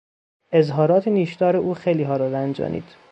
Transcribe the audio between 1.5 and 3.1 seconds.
او خیلیها را رنجانید.